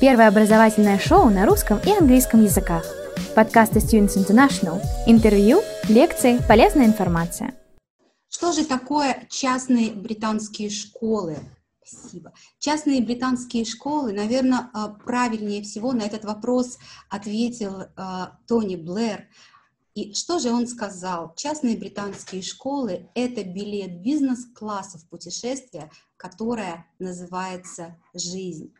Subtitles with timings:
[0.00, 2.86] Первое образовательное шоу на русском и английском языках.
[3.34, 4.80] Подкасты Students International.
[5.06, 7.54] Интервью, лекции, полезная информация.
[8.30, 11.36] Что же такое частные британские школы?
[11.84, 12.32] Спасибо.
[12.58, 16.78] Частные британские школы, наверное, а, правильнее всего на этот вопрос
[17.10, 19.26] ответил а, Тони Блэр.
[19.94, 21.34] И что же он сказал?
[21.36, 28.72] Частные британские школы– это билет бизнес-класса в путешествие, которое называется «жизнь».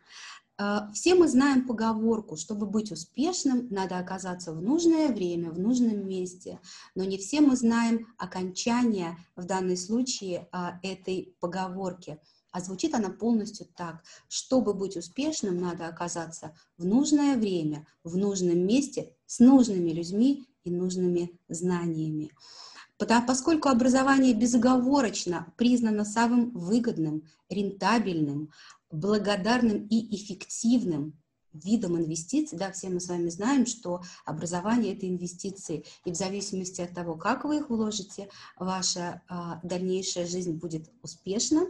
[0.63, 6.07] А, все мы знаем поговорку, чтобы быть успешным, надо оказаться в нужное время, в нужном
[6.07, 6.59] месте,
[6.93, 10.47] но не все мы знаем окончание в данном случае
[10.83, 12.19] этой поговорки–
[12.53, 14.03] а звучит она полностью так.
[14.27, 20.69] Чтобы быть успешным, надо оказаться в нужное время, в нужном месте, с нужными людьми и
[20.69, 22.29] нужными знаниями.
[22.97, 28.51] Поскольку образование безоговорочно признано самым выгодным, рентабельным,
[28.91, 31.21] благодарным и эффективным
[31.53, 36.81] видом инвестиций, да, все мы с вами знаем, что образование– это инвестиции, и в зависимости
[36.81, 41.67] от того, как вы их вложите, ваша а, дальнейшая жизнь будет успешна,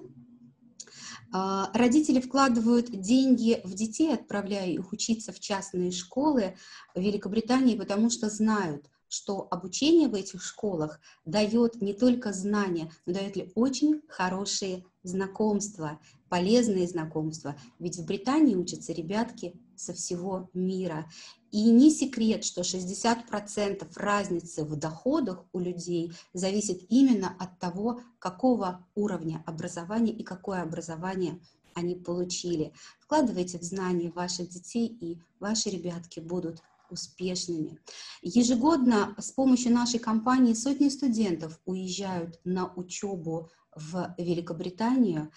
[1.33, 6.55] а, родители вкладывают деньги в детей, отправляя их учиться в частные школы
[6.93, 13.13] в Великобритании, потому что знают, что обучение в этих школах дает не только знания, но
[13.13, 17.57] дает ли очень хорошие знакомства, полезные знакомства.
[17.77, 21.09] Ведь в Британии учатся ребятки со всего мира.
[21.51, 28.87] И не секрет, что 60% разницы в доходах у людей зависит именно от того, какого
[28.95, 31.41] уровня образования и какое образование
[31.73, 32.73] они получили.
[32.99, 36.61] Вкладывайте в знания ваших детей, и ваши ребятки будут
[36.91, 37.79] успешными.
[38.21, 45.31] Ежегодно с помощью нашей компании сотни студентов уезжают на учебу в Великобританию,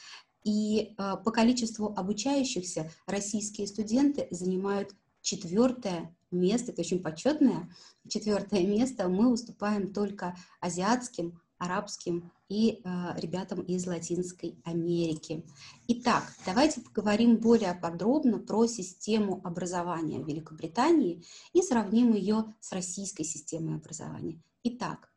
[0.45, 7.75] и э, по количеству обучающихся российские студенты занимают четвертое место, это очень почетное,
[8.09, 15.45] четвертое место мы уступаем только азиатским, арабским и э, ребятам из Латинской Америки.
[15.89, 23.77] Итак, давайте поговорим более подробно про систему образования Великобритании и сравним ее с российской системой
[23.77, 24.43] образования.
[24.63, 25.11] Итак,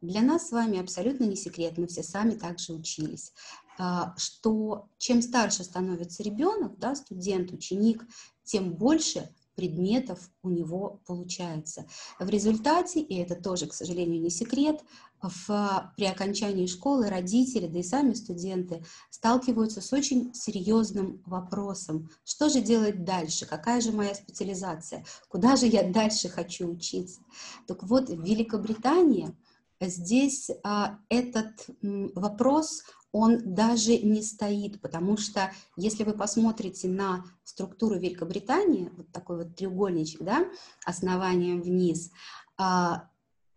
[0.00, 3.32] для нас с вами абсолютно не секрет, мы все сами также учились,
[3.78, 8.04] а, что чем старше становится ребенок, да, студент, ученик,
[8.44, 11.86] тем больше предметов у него получается.
[12.18, 14.82] В результате, и это тоже, к сожалению, не секрет,
[15.22, 22.10] в, при окончании школы родители, да и сами студенты сталкиваются с очень серьезным вопросом.
[22.24, 23.46] Что же делать дальше?
[23.46, 25.04] Какая же моя специализация?
[25.28, 27.20] Куда же я дальше хочу учиться?
[27.66, 29.34] Так вот, в Великобритании
[29.80, 32.82] здесь а, этот м, вопрос,
[33.14, 39.54] он даже не стоит, потому что если вы посмотрите на структуру Великобритании, вот такой вот
[39.54, 40.44] треугольничек, да,
[40.84, 42.10] основанием вниз,
[42.58, 43.08] а,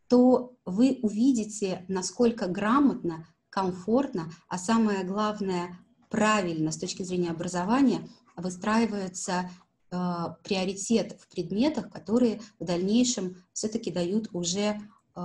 [0.10, 5.76] то вы увидите, насколько грамотно, комфортно, а самое главное,
[6.12, 9.50] правильно с точки зрения образования выстраивается
[9.90, 14.80] э, приоритет в предметах, которые в дальнейшем все-таки дают уже
[15.16, 15.20] э,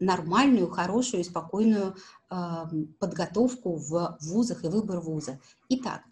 [0.00, 1.96] нормальную, хорошую спокойную
[2.30, 2.64] э,
[2.98, 5.40] подготовку в вузах и выбор вуза.
[5.68, 6.02] Итак,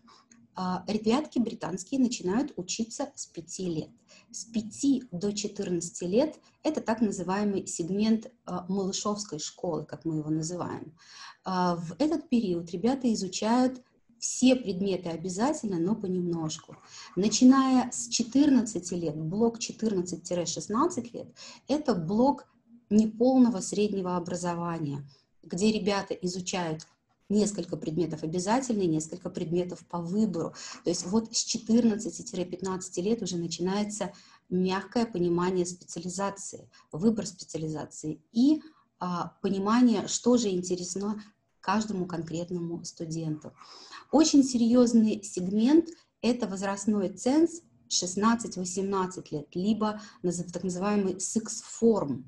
[0.56, 3.90] э, ребятки британские начинают учиться с 5 лет.
[4.30, 8.30] С 5 до 14 лет это так называемый сегмент э,
[8.68, 10.96] малышовской школы, как мы его называем.
[11.44, 13.82] Э, в этот период ребята изучают
[14.22, 16.76] все предметы обязательно, но понемножку.
[17.16, 21.26] Начиная с 14 лет, блок 14-16 лет,
[21.66, 22.46] это блок
[22.92, 25.04] неполного среднего образования,
[25.42, 26.86] где ребята изучают
[27.28, 30.54] несколько предметов обязательно, несколько предметов по выбору.
[30.84, 34.12] То есть вот с 14-15 лет уже начинается
[34.50, 38.62] мягкое понимание специализации, выбор специализации и
[38.98, 41.22] а, понимание, что же интересно
[41.60, 43.52] каждому конкретному студенту.
[44.10, 45.88] Очень серьезный сегмент–
[46.20, 50.00] это возрастной ценз 16-18 лет, либо
[50.52, 51.18] так называемый.
[51.20, 52.24] А,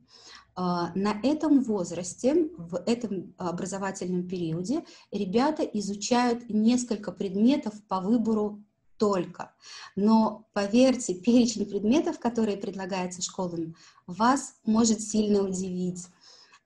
[0.56, 8.62] на этом возрасте, в этом образовательном периоде, ребята изучают несколько предметов по выбору
[8.96, 9.52] только.
[9.96, 13.74] Но поверьте, перечень предметов, которые предлагается школам,
[14.06, 16.06] вас может сильно удивить.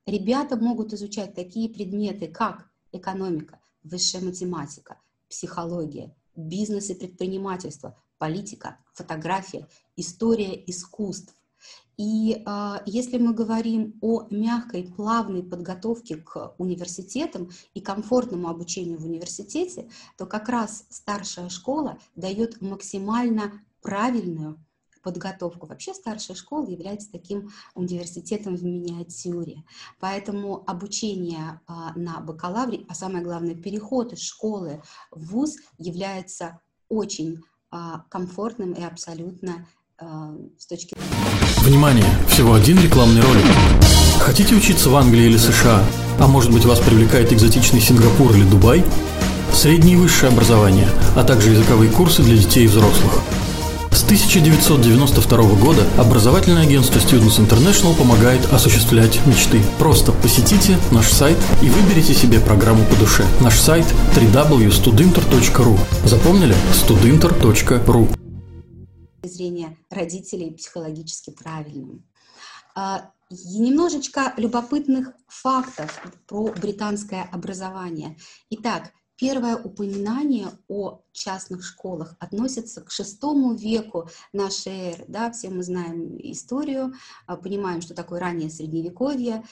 [0.06, 4.98] Ребята могут изучать такие предметы, как экономика, высшая математика,
[5.28, 11.34] психология, бизнес и предпринимательство, политика, фотография, история искусств,
[11.98, 19.04] и а, если мы говорим о мягкой, плавной подготовке к университетам и комфортному обучению в
[19.04, 24.64] университете, то как раз старшая школа дает максимально правильную
[25.02, 25.66] подготовку.
[25.66, 29.64] Вообще старшая школа является таким университетом в миниатюре.
[29.98, 37.42] Поэтому обучение а, на бакалавре, а самое главное переход из школы в ВУЗ является очень
[37.70, 39.66] а, комфортным и абсолютно
[40.58, 40.94] с точки
[41.62, 42.04] Внимание!
[42.28, 43.44] Всего один рекламный ролик.
[44.20, 45.82] Хотите учиться в Англии или США?
[46.20, 48.84] А может быть вас привлекает экзотичный Сингапур или Дубай?
[49.52, 53.12] Среднее и высшее образование, а также языковые курсы для детей и взрослых.
[53.90, 59.60] С 1992 года образовательное агентство Students International помогает осуществлять мечты.
[59.78, 63.24] Просто посетите наш сайт и выберите себе программу по душе.
[63.40, 66.54] Наш сайт www.studinter.ru Запомнили?
[66.72, 68.17] studinter.ru
[69.28, 72.04] зрения родителей психологически правильным.
[72.74, 78.16] А, и немножечко любопытных фактов про британское образование.
[78.50, 85.04] Итак, Первое упоминание о частных школах относится к шестому веку нашей эры.
[85.08, 86.94] Да, все мы знаем историю,
[87.26, 89.44] а, понимаем, что такое раннее средневековье.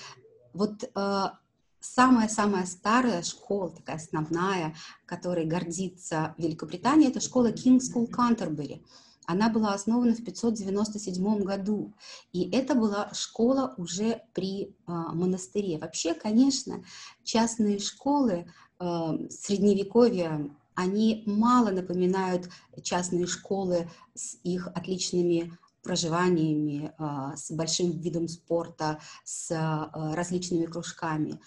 [0.53, 1.41] Вот а,
[1.81, 8.85] самая-самая старая школа, такая основная, которой гордится Великобритания, это школа King's School Canterbury.
[9.27, 11.93] Она была основана в 597 году,
[12.33, 15.79] и это была школа уже при э, монастыре.
[15.79, 16.85] Вообще, конечно,
[17.25, 18.47] частные школы
[18.79, 22.51] Эм, средневековья, они мало напоминают
[22.83, 31.41] частные школы с их отличными проживаниями, э, с большим видом спорта, с э, различными кружками.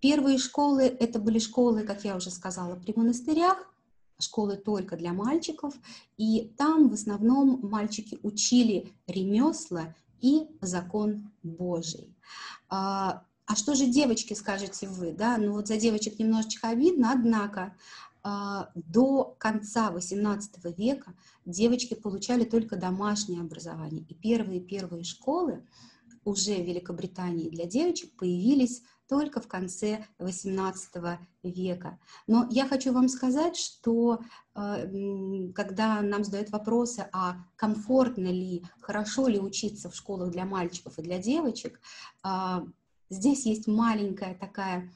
[0.00, 3.69] Первые школы– это были школы, как я уже сказала, при монастырях,
[4.22, 5.74] школы только для мальчиков,
[6.16, 12.14] и там в основном мальчики учили ремесла и закон Божий.
[12.68, 15.36] А, а что же девочки, скажете вы, да?
[15.38, 17.74] Ну вот за девочек немножечко обидно, однако
[18.22, 21.14] а, до конца XVIII века
[21.46, 24.04] девочки получали только домашнее образование.
[24.08, 25.66] И первые-первые школы
[26.24, 31.98] уже в Великобритании для девочек появились только в конце XVIII века.
[32.26, 34.20] Но я хочу вам сказать, что
[34.54, 34.78] а,
[35.54, 41.02] когда нам задают вопросы, а комфортно ли, хорошо ли учиться в школах для мальчиков и
[41.02, 41.78] для девочек,
[42.22, 42.64] а,
[43.10, 44.88] Здесь есть маленькая такая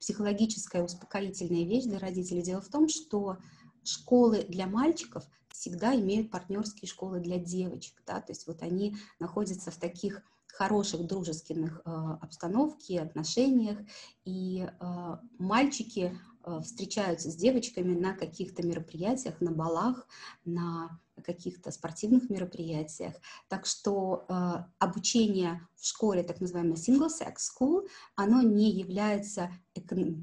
[0.00, 2.42] психологическая успокоительная вещь для родителей.
[2.42, 3.38] Дело в том, что
[3.84, 5.24] школы для мальчиков
[5.62, 11.06] всегда имеют партнерские школы для девочек, да, то есть вот они находятся в таких хороших
[11.06, 13.78] дружественных э, обстановке, отношениях,
[14.24, 20.08] и э, мальчики э, встречаются с девочками на каких-то мероприятиях, на балах,
[20.44, 23.14] на каких-то спортивных мероприятиях.
[23.48, 29.52] Так что э, обучение в школе, так называемое single-sex school, оно не является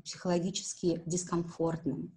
[0.03, 2.11] психологически дискомфортным.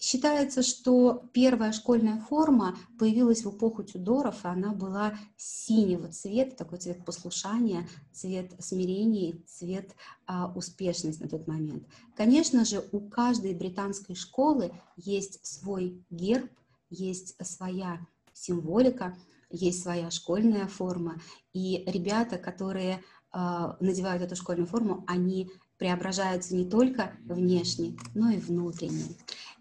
[0.00, 6.78] Считается, что первая школьная форма появилась в эпоху Тюдоров, и она была синего цвета, такой
[6.78, 9.94] цвет послушания, цвет смирения, цвет
[10.26, 11.84] а, успешности на тот момент.
[12.16, 16.50] Конечно же, у каждой британской школы есть свой герб,
[16.90, 19.16] есть своя символика,
[19.50, 21.20] есть своя школьная форма,
[21.52, 23.02] и ребята, которые
[23.32, 29.04] э, надевают эту школьную форму, они преображаются не только внешне, но и внутренне.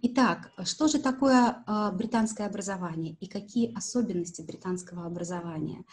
[0.01, 5.83] Итак, что же такое э, британское образование и какие особенности британского образования?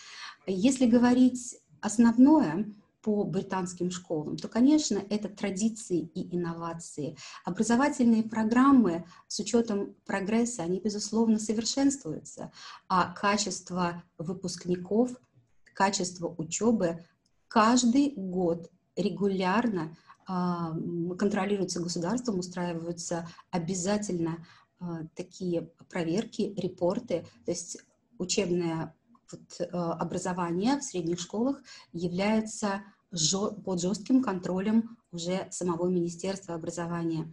[0.47, 2.67] Если говорить основное,
[3.05, 7.19] по британским школам, то, конечно, это традиции и инновации.
[7.45, 12.51] Образовательные программы с учетом прогресса, они, безусловно, совершенствуются,
[12.89, 15.11] а качество выпускников,
[15.75, 17.05] качество учебы
[17.47, 19.95] каждый год регулярно
[20.29, 24.47] э, контролируется государством, устраиваются обязательно
[24.81, 27.79] э, такие проверки, репорты, то есть
[28.19, 28.95] учебное
[29.31, 31.63] вот, э, образование в средних школах
[31.93, 32.83] является
[33.65, 37.33] под жестким контролем уже самого Министерства образования.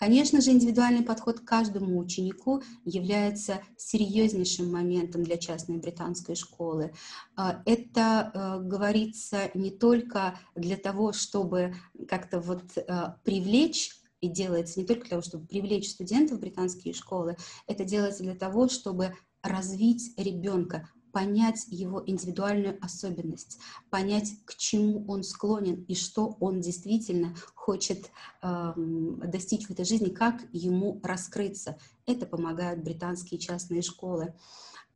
[0.00, 6.94] Конечно же, индивидуальный подход к каждому ученику является серьезнейшим моментом для частной британской школы.
[7.36, 11.74] А, это э, говорится не только для того, чтобы
[12.08, 12.82] как-то вот э,
[13.24, 13.90] привлечь
[14.22, 18.34] и делается не только для того, чтобы привлечь студентов в британские школы, это делается для
[18.34, 23.58] того, чтобы развить ребенка, понять его индивидуальную особенность,
[23.90, 28.10] понять, к чему он склонен и что он действительно хочет
[28.42, 31.78] э, достичь в этой жизни, как ему раскрыться.
[32.06, 34.34] Это помогают британские частные школы.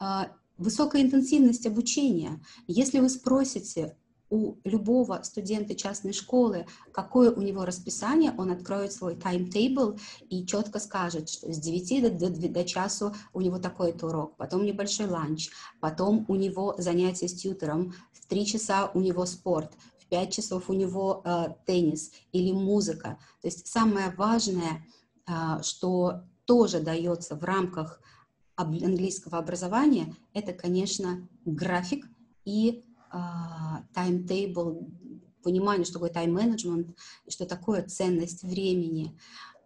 [0.00, 0.25] Э,
[0.56, 2.40] высокая интенсивность обучения.
[2.66, 3.97] Если вы спросите
[4.34, 9.96] у любого студента частной школы, какое у него расписание, он откроет свой таймтейбл
[10.28, 14.64] и четко скажет, что с 9 до, до, до часу у него такой-то урок, потом
[14.64, 20.06] небольшой ланч, потом у него занятия с тьютером, в 3 часа у него спорт, в
[20.06, 23.18] 5 часов у него э, теннис или музыка.
[23.40, 24.84] То есть самое важное,
[25.28, 28.00] э, что тоже дается в рамках
[28.56, 32.06] английского образования, это, конечно, график
[32.44, 32.84] и
[33.94, 34.88] таймтейбл,
[35.44, 36.97] понимание, что такое тайм-менеджмент,
[37.28, 39.16] что такое ценность времени.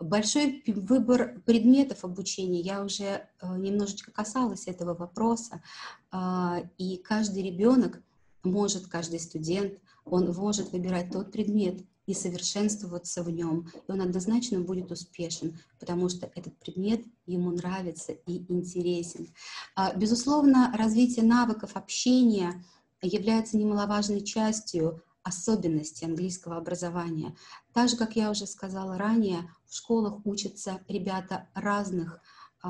[0.00, 3.05] Большой выбор предметов обучения, я уже
[3.40, 5.62] э, немножечко касалась этого вопроса,
[6.11, 8.00] а, и каждый ребенок
[8.45, 9.75] может, каждый студент,
[10.05, 16.09] он может выбирать тот предмет и совершенствоваться в нем, и он однозначно будет успешен, потому
[16.09, 19.28] что этот предмет ему нравится и интересен.
[19.75, 22.64] А, безусловно, развитие навыков общения–
[23.02, 27.37] является немаловажной частью особенностей английского образования.
[27.73, 32.21] Так же, как я уже сказала ранее, в школах учатся ребята разных
[32.64, 32.69] э,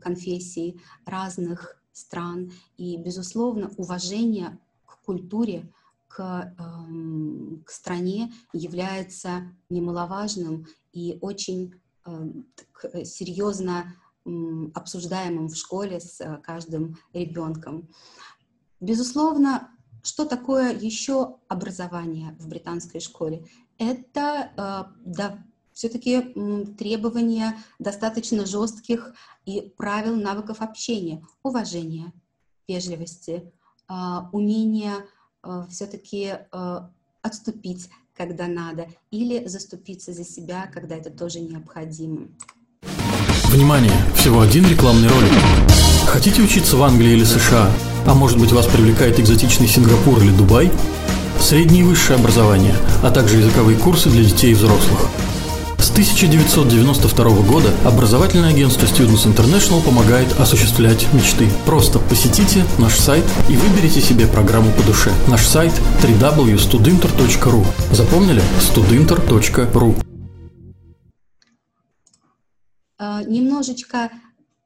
[0.00, 5.72] конфессий, разных стран, и, безусловно, уважение к культуре,
[6.08, 11.74] к, э, к стране является немаловажным и очень
[12.04, 13.94] э, серьезно
[14.74, 17.88] обсуждаемым в школе с э, каждым ребенком.
[18.80, 19.70] Безусловно,
[20.02, 23.44] что такое еще образование в британской школе?
[23.78, 25.38] Это э, да,
[25.72, 26.34] все-таки
[26.78, 29.14] требования достаточно жестких
[29.46, 32.12] и правил навыков общения, уважения,
[32.68, 33.52] вежливости,
[33.88, 33.92] э,
[34.32, 35.04] умения
[35.42, 36.34] э, все-таки
[37.20, 42.28] отступить, когда надо, или заступиться за себя, когда это тоже необходимо.
[43.50, 43.92] Внимание!
[44.14, 45.32] Всего один рекламный ролик.
[46.06, 47.70] Хотите учиться в Англии или США?
[48.06, 50.70] А может быть вас привлекает экзотичный Сингапур или Дубай?
[51.40, 55.08] Среднее и высшее образование, а также языковые курсы для детей и взрослых.
[55.78, 61.48] С 1992 года образовательное агентство Students International помогает осуществлять мечты.
[61.64, 65.12] Просто посетите наш сайт и выберите себе программу по душе.
[65.28, 68.42] Наш сайт www.studinter.ru Запомнили?
[68.60, 69.94] studinter.ru
[73.00, 74.10] Uh, немножечко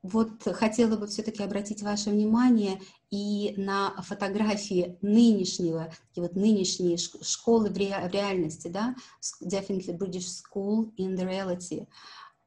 [0.03, 2.79] вот хотела бы все-таки обратить ваше внимание
[3.13, 8.97] и на фотографии нынешнего, и вот нынешней школы в, ре, в реальности, да,
[9.45, 11.87] definitely British School in the reality.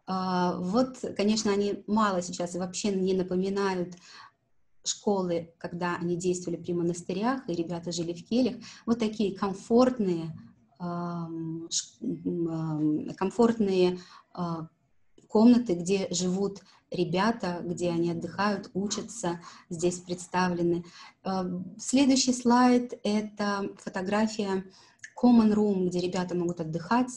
[0.07, 3.95] Uh, вот, конечно, они мало сейчас и вообще не напоминают
[4.83, 8.55] школы, когда они действовали при монастырях, и ребята жили в келях.
[8.87, 10.35] Вот такие комфортные,
[13.17, 13.99] комфортные
[14.35, 14.67] uh,
[15.27, 16.61] комнаты, где живут
[16.91, 19.39] ребята, где они отдыхают, учатся,
[19.69, 20.85] здесь представлены.
[21.23, 21.43] Э,
[21.77, 24.65] следующий слайд— это фотография
[25.21, 27.11] Common Room, где ребята могут отдыхать,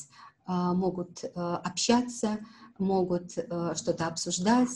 [0.46, 2.38] э, могут э, общаться,
[2.78, 4.68] могут что-то обсуждать.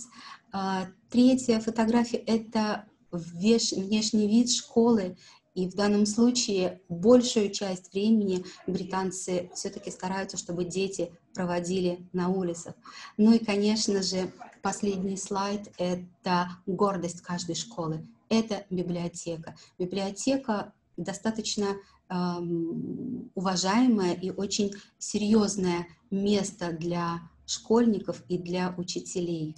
[1.09, 5.17] Третья фотография— это внешний вид школы
[5.55, 12.75] и в данном случае большую часть времени британцы все-таки стараются, чтобы дети проводили на улицах.
[13.19, 18.07] Ну и, конечно же, последний слайд— это гордость каждой школы.
[18.29, 19.57] Это библиотека.
[19.79, 21.77] Библиотека достаточно
[22.09, 29.57] эм, уважаемое и очень серьезное место для школьников и для учителей.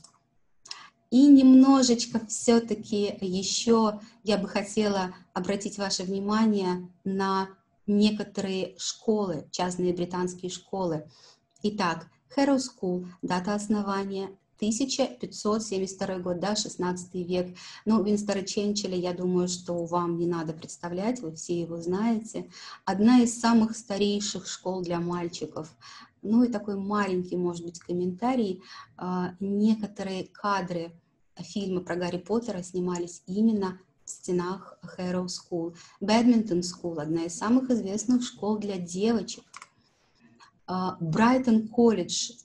[1.11, 7.49] И немножечко все-таки еще я бы хотела обратить ваше внимание на
[7.87, 11.08] некоторые школы, частные британские школы.
[11.62, 14.30] Итак, Harrow School, дата основания
[14.68, 17.56] 1572 год, да, 16 век.
[17.85, 22.50] Ну, Винстера Ченчеля, я думаю, что вам не надо представлять, вы все его знаете.
[22.85, 25.75] Одна из самых старейших школ для мальчиков.
[26.23, 28.62] Ну и такой маленький, может быть, комментарий.
[28.97, 30.92] А, некоторые кадры
[31.37, 35.76] фильмы про Гарри Поттера снимались именно в стенах Harrow School.
[36.00, 39.44] Badminton School– одна из самых известных школ для девочек.
[40.66, 42.33] Брайтон колледж–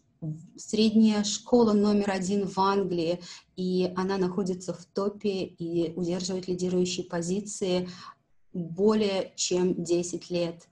[0.57, 3.21] средняя школа номер один в Англии,
[3.55, 7.89] и она находится в топе и удерживает лидирующие позиции
[8.53, 10.67] более чем 10 лет.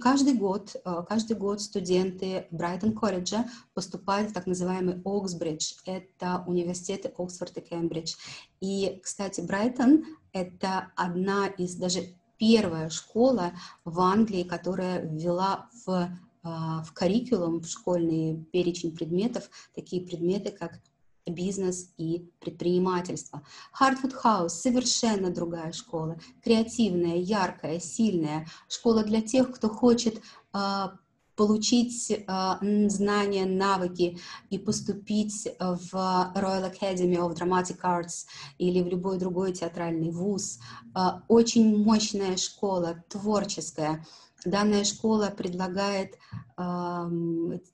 [0.00, 5.74] Каждый год, э, каждый год студенты Брайтон колледжа поступают в так называемый Оксбридж.
[5.84, 8.14] Это университеты Оксфорд и Кембридж.
[8.60, 13.52] И, кстати, Брайтон— это одна из, даже первая школа
[13.84, 16.08] в Англии, которая ввела в,
[16.44, 20.78] в curriculum, в школьный перечень предметов, такие предметы, как
[21.26, 23.42] бизнес и предпринимательство.
[23.72, 30.20] Хартвуд Хаус– совершенно другая школа, креативная, яркая, сильная, школа для тех, кто хочет
[30.52, 30.88] э,
[31.36, 34.18] получить э, знания, навыки
[34.50, 38.26] и поступить в Royal Academy of Dramatic Arts
[38.58, 40.58] или в любой другой театральный вуз.
[40.94, 44.04] Э, очень мощная школа, творческая,
[44.44, 46.18] Данная школа предлагает
[46.58, 47.10] э,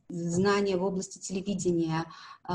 [0.08, 2.04] знания в области телевидения,
[2.48, 2.52] э,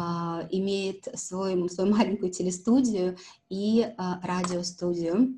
[0.52, 3.18] имеет свой, свою маленькую телестудию
[3.50, 3.94] и э,
[4.24, 5.38] радиостудию.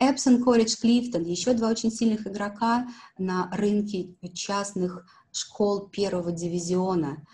[0.00, 2.86] Эпсон Коридж Клифтон, еще два очень сильных игрока
[3.18, 7.26] на рынке частных школ первого дивизиона.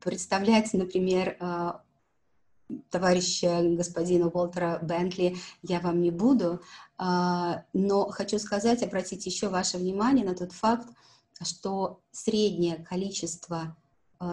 [0.00, 1.36] Представлять, например,
[2.90, 6.60] товарища господина Уолтера Бентли я вам не буду,
[6.98, 10.88] а, но хочу сказать, обратить еще ваше внимание на тот факт,
[11.42, 13.76] что среднее количество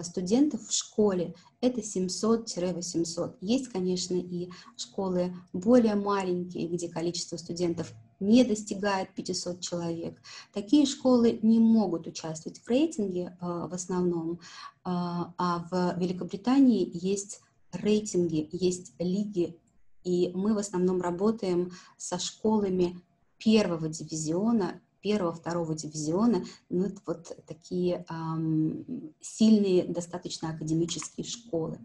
[0.03, 3.37] студентов в школе это 700-800.
[3.41, 10.21] Есть, конечно, и школы более маленькие, где количество студентов не достигает 500 человек.
[10.53, 14.39] Такие школы не могут участвовать в рейтинге а, в основном,
[14.83, 19.59] а в Великобритании есть рейтинги, есть лиги,
[20.03, 23.01] и мы в основном работаем со школами
[23.37, 31.77] первого дивизиона, первого, второго дивизиона, ну, это вот такие эм, сильные, достаточно академические школы.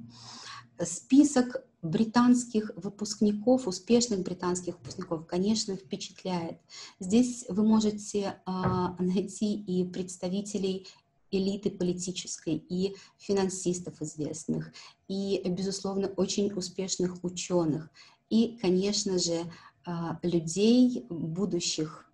[0.83, 6.61] Список британских выпускников, успешных британских выпускников, конечно, впечатляет.
[6.99, 8.53] Здесь вы можете э,
[8.99, 10.87] найти и представителей
[11.31, 14.73] элиты политической, и финансистов известных,
[15.09, 17.91] и, безусловно, очень успешных ученых,
[18.31, 19.45] и, конечно же,
[19.85, 22.10] а, людей, будущих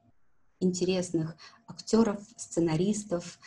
[0.61, 1.37] интересных
[1.67, 3.39] актеров, сценаристов.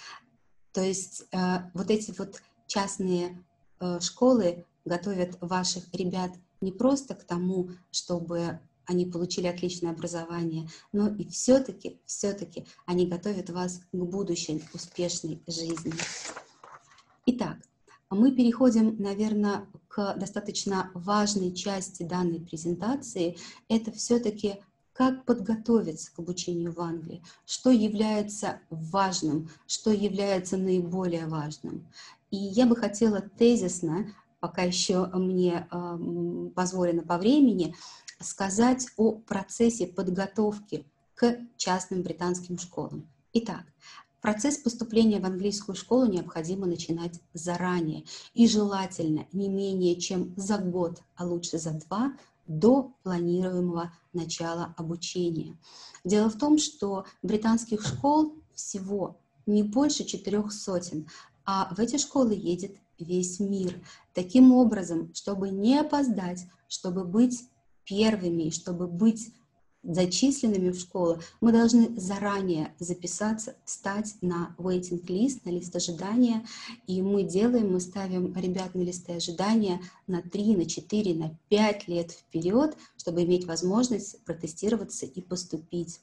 [0.72, 3.44] То есть а, вот эти вот частные
[3.80, 11.08] а, школы готовят ваших ребят не просто к тому, чтобы они получили отличное образование, но
[11.10, 15.94] и все-таки, все-таки они готовят вас к будущей успешной жизни.
[17.28, 17.58] Итак,
[18.10, 23.38] мы переходим, наверное, к достаточно важной части данной презентации.
[23.68, 24.56] Это все-таки
[25.00, 31.88] как подготовиться к обучению в Англии, что является важным, что является наиболее важным.
[32.32, 37.76] И я бы хотела тезисно, пока еще мне э, позволено по времени,
[38.20, 40.86] сказать о процессе подготовки
[41.16, 43.08] к частным британским школам.
[43.32, 43.64] Итак,
[44.20, 51.02] процесс поступления в английскую школу необходимо начинать заранее и желательно не менее чем за год,
[51.16, 52.18] а лучше за два
[52.50, 55.58] до планируемого начала обучения.
[56.04, 61.08] Дело в том, что британских школ всего не больше четырех сотен,
[61.46, 63.80] а в эти школы едет весь мир.
[64.14, 67.48] Таким образом, чтобы не опоздать, чтобы быть
[67.86, 69.32] первыми, чтобы быть
[69.90, 76.46] зачисленными в школу, мы должны заранее записаться, стать на waiting list, на лист ожидания,
[76.88, 81.88] и мы делаем, мы ставим ребят на листы ожидания на 3, на 4, на 5
[81.88, 86.00] лет вперед, чтобы иметь возможность протестироваться и поступить.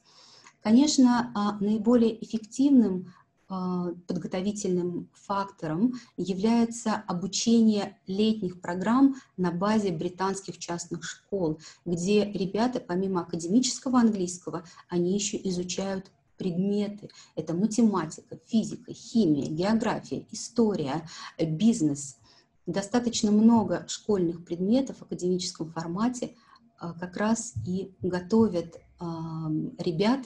[0.61, 3.13] Конечно, а, наиболее эффективным
[3.47, 13.99] подготовительным фактором является обучение летних программ на базе британских частных школ, где ребята помимо академического
[13.99, 17.09] английского, они еще изучают предметы.
[17.35, 21.07] Это математика, физика, химия, география, история,
[21.39, 22.17] бизнес.
[22.65, 26.35] Достаточно много школьных предметов в академическом формате
[26.79, 30.25] а, как раз и готовят ребят,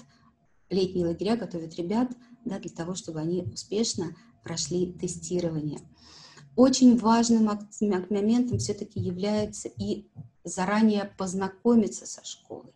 [0.69, 2.09] летние лагеря готовят ребят
[2.45, 5.79] да, для того, чтобы они успешно прошли тестирование.
[6.55, 7.49] Очень важным
[8.09, 10.07] моментом все-таки является и
[10.43, 12.73] заранее познакомиться со школой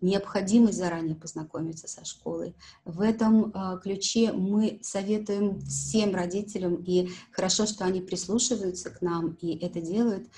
[0.00, 2.54] необходимость заранее познакомиться со школой.
[2.84, 9.36] В этом э, ключе мы советуем всем родителям, и хорошо, что они прислушиваются к нам
[9.40, 10.28] и это делают,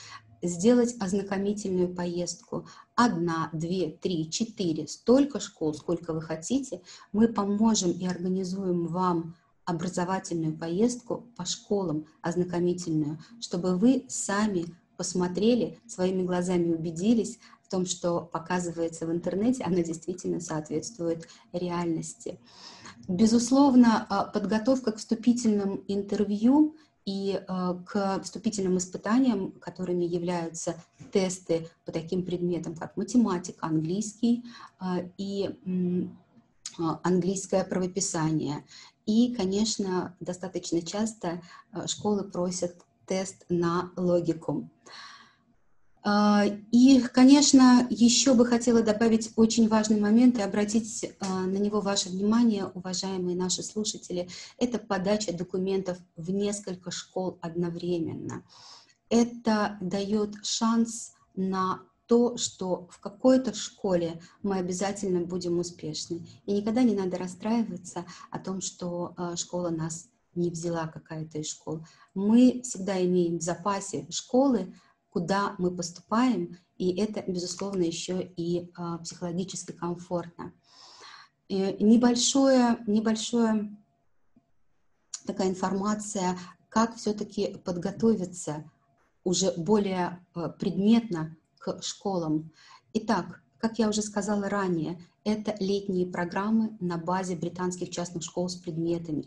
[0.42, 2.66] сделать ознакомительную поездку.
[2.94, 6.82] Одна, две, три, четыре, столько школ, сколько вы хотите.
[7.12, 16.22] Мы поможем и организуем вам образовательную поездку по школам, ознакомительную, чтобы вы сами посмотрели, своими
[16.22, 22.40] глазами убедились в том, что показывается в интернете, оно действительно соответствует реальности.
[23.06, 26.76] Безусловно, а, подготовка к вступительным интервью
[27.08, 30.74] и э, к вступительным испытаниям, которыми являются
[31.10, 34.44] тесты по таким предметам, как математика, английский
[34.78, 38.62] э, и э, английское правописание.
[39.06, 41.40] И, конечно, достаточно часто
[41.86, 44.68] школы просят тест на логику.
[46.04, 51.80] А, и, конечно, еще бы хотела добавить очень важный момент и обратить а, на него
[51.80, 54.28] ваше внимание, уважаемые наши слушатели.
[54.58, 58.44] Это подача документов в несколько школ одновременно.
[59.10, 66.26] Это дает шанс на то, что в какой-то школе мы обязательно будем успешны.
[66.46, 71.50] И никогда не надо расстраиваться о том, что а, школа нас не взяла какая-то из
[71.50, 71.84] школ.
[72.14, 74.72] Мы всегда имеем в запасе школы,
[75.10, 80.52] куда мы поступаем, и это, безусловно, еще и а, психологически комфортно.
[81.48, 83.76] И небольшое, небольшое
[85.26, 88.70] такая информация, как все-таки подготовиться
[89.24, 92.52] уже более а, предметно к школам.
[92.92, 98.56] Итак, как я уже сказала ранее, это летние программы на базе британских частных школ с
[98.56, 99.26] предметами.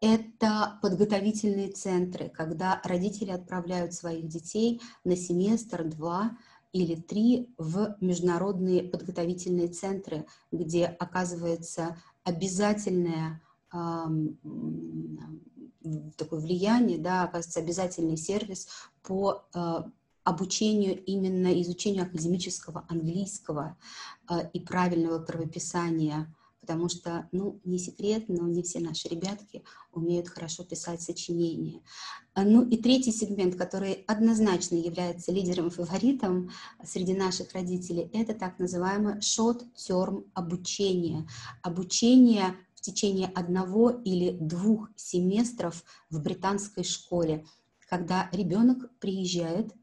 [0.00, 6.38] Это подготовительные центры, когда родители отправляют своих детей на семестр, два
[6.72, 13.42] или три в международные подготовительные центры, где оказывается обязательное
[16.16, 18.68] такое влияние, да, оказывается обязательный сервис
[19.02, 19.82] по э,
[20.24, 23.76] обучению именно изучению академического английского
[24.28, 26.34] э, и правильного правописания,
[26.70, 31.80] потому что, ну, не секрет, но не все наши ребятки умеют хорошо писать сочинения.
[32.36, 36.50] Э, ну и третий сегмент, который однозначно является лидером и фаворитом
[36.84, 41.26] среди наших родителей, это так называемое short-term обучение.
[41.62, 47.44] Обучение в течение одного или двух семестров в британской школе,
[47.88, 49.74] когда ребенок приезжает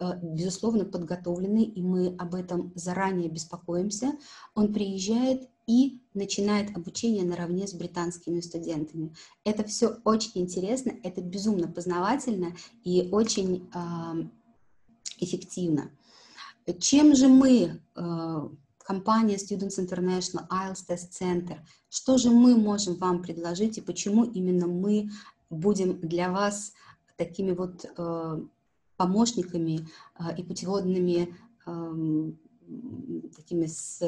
[0.00, 4.12] Э, безусловно, подготовленный, и мы об этом заранее беспокоимся.
[4.54, 9.14] Он приезжает и начинает обучение наравне с британскими студентами.
[9.44, 13.78] Это все очень интересно, это безумно познавательно и очень э,
[15.20, 15.92] эффективно.
[16.80, 23.22] Чем же мы, э, компания Students International, IELTS Test Center, что же мы можем вам
[23.22, 25.08] предложить и почему именно мы
[25.50, 26.72] будем для вас
[27.16, 28.40] такими вот э,
[28.96, 31.34] помощниками а, и путеводными
[33.36, 33.98] такими с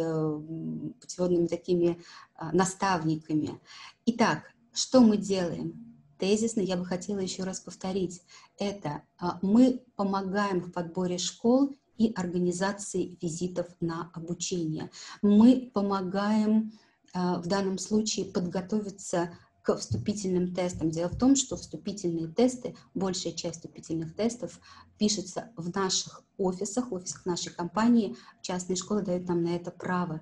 [1.01, 1.99] путеводными такими
[2.35, 3.61] а, наставниками.
[4.07, 5.97] Итак, что мы делаем?
[6.19, 8.23] Тезисно я бы хотела еще раз повторить.
[8.59, 14.91] Это а, мы помогаем в подборе школ и организации визитов на обучение.
[15.21, 16.73] Мы помогаем
[17.15, 20.91] в данном случае подготовиться к вступительным тестам.
[20.91, 24.61] Дело в том, что вступительные тесты, большая часть вступительных тестов
[24.99, 28.17] пишется в наших офисах, в офисах нашей компании.
[28.43, 30.21] Частные школы дают нам на это право.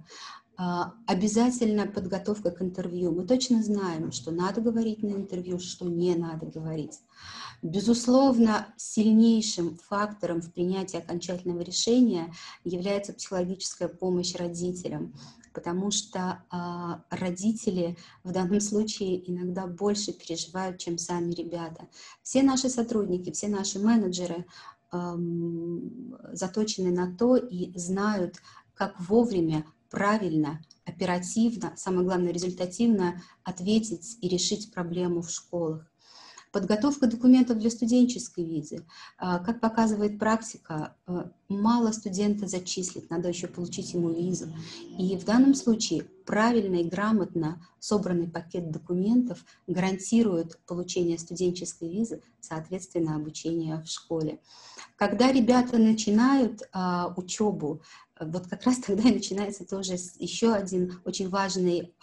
[0.63, 3.13] А, обязательно подготовка к интервью.
[3.13, 7.01] Мы точно знаем, что надо говорить на интервью, что не надо говорить.
[7.63, 15.15] Безусловно, сильнейшим фактором в принятии окончательного решения является психологическая помощь родителям
[15.53, 21.89] потому что а, родители в данном случае иногда больше переживают, чем сами ребята.
[22.23, 24.47] Все наши сотрудники, все наши менеджеры
[24.93, 28.37] эм, заточены на то и знают,
[28.75, 35.91] как вовремя, правильно, оперативно, самое главное, результативно ответить и решить проблему в школах.
[36.53, 38.85] Подготовка документов для студенческой визы.
[39.19, 44.49] А, как показывает практика, а, мало студента зачислить, надо еще получить ему визу.
[44.99, 53.15] И в данном случае правильно и грамотно собранный пакет документов гарантирует получение студенческой визы, соответственно,
[53.15, 54.41] обучение в школе.
[54.97, 57.83] Когда ребята начинают а, учебу,
[58.21, 61.95] вот как раз тогда и начинается тоже еще один очень важный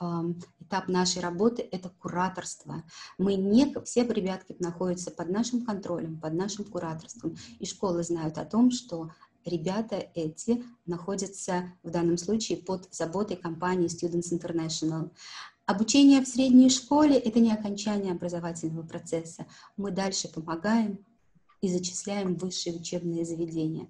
[0.59, 2.83] этап нашей работы– это кураторство.
[3.17, 8.45] Мы не, все ребятки находятся под нашим контролем, под нашим кураторством, и школы знают о
[8.45, 9.11] том, что
[9.45, 15.09] ребята эти находятся в данном случае под заботой компании Students International.
[15.65, 19.45] Обучение в средней школе– это не окончание образовательного процесса.
[19.75, 20.99] Мы дальше помогаем
[21.61, 23.89] и зачисляем в высшие учебные заведения.